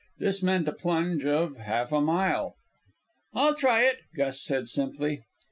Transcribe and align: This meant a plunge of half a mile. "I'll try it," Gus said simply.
This 0.17 0.41
meant 0.41 0.67
a 0.67 0.71
plunge 0.71 1.27
of 1.27 1.57
half 1.57 1.91
a 1.91 2.01
mile. 2.01 2.55
"I'll 3.35 3.53
try 3.53 3.83
it," 3.83 3.97
Gus 4.17 4.41
said 4.43 4.67
simply. 4.67 5.21